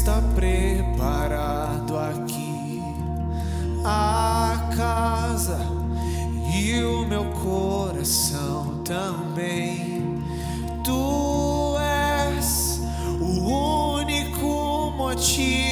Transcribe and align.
está 0.00 0.22
preparado 0.34 1.98
aqui 1.98 2.82
a 3.84 4.70
casa 4.74 5.58
e 6.56 6.82
o 6.82 7.06
meu 7.06 7.26
coração 7.32 8.82
também. 8.82 10.24
Tu 10.82 11.76
és 11.78 12.80
o 13.20 13.98
único 13.98 14.90
motivo. 14.96 15.69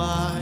by. 0.00 0.39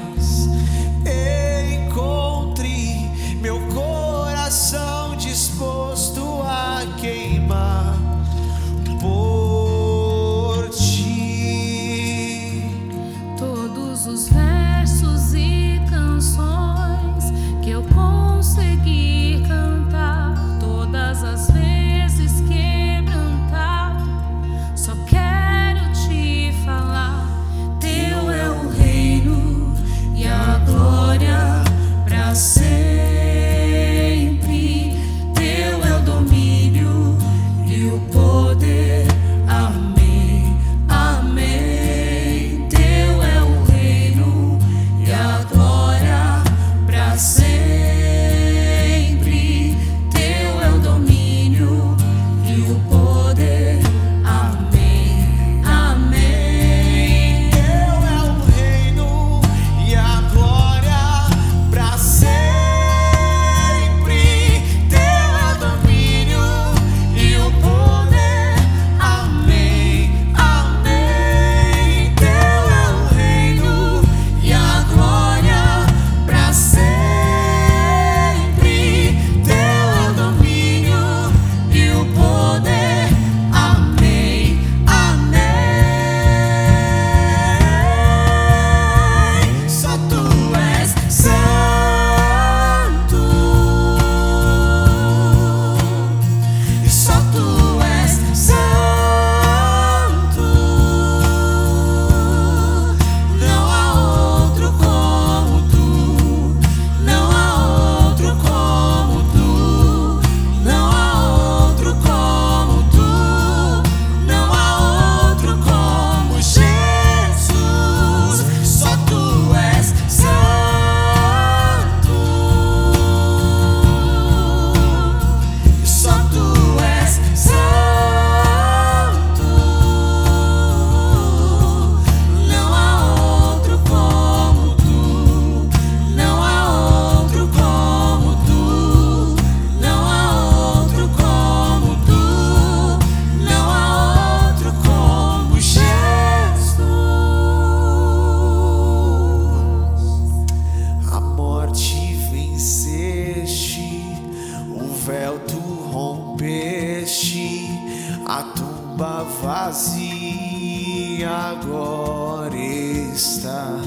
a 158.29 158.43
tumba 158.43 159.25
vazia 159.43 161.31
agora 161.31 162.55
está. 162.55 163.81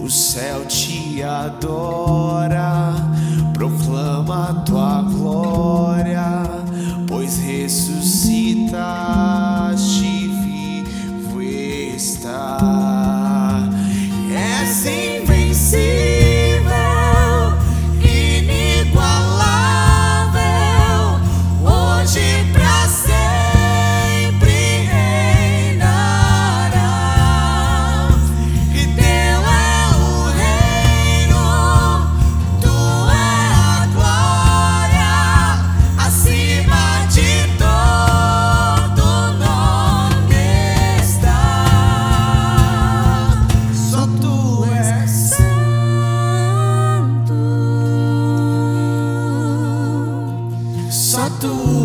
O 0.00 0.08
céu 0.10 0.64
te 0.64 1.22
adora. 1.22 2.93